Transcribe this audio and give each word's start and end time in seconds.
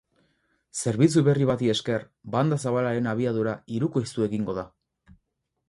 Zerbitzu 0.83 1.21
berri 1.27 1.47
bati 1.49 1.69
esker, 1.73 2.05
banda 2.37 2.59
zabalaren 2.65 3.13
abiadura 3.13 3.55
hirukoiztu 3.77 4.29
egingo 4.31 4.57
da. 4.61 4.65